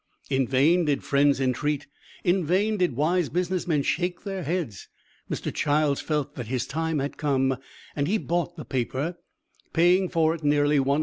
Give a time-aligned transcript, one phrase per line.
[0.31, 1.85] In vain did friends entreat;
[2.23, 4.87] in vain did wise business men shake their heads;
[5.29, 5.53] Mr.
[5.53, 7.55] Childs felt that his time had come,
[7.95, 9.19] and he bought the paper,
[9.73, 10.99] paying for it nearly $150,000.